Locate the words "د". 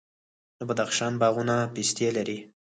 0.59-0.61